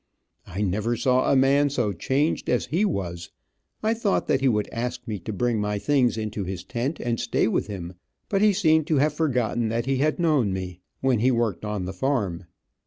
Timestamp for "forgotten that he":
9.13-9.97